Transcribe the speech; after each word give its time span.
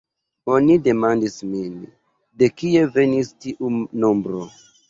Oni 0.53 0.77
demandis 0.87 1.35
min, 1.51 1.75
de 2.41 2.51
kie 2.63 2.83
venis 2.97 3.33
tiu 3.47 3.73
nombro. 4.07 4.45